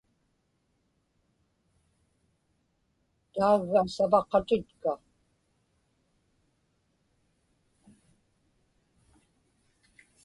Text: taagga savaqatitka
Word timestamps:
taagga 3.33 3.81
savaqatitka 3.95 4.91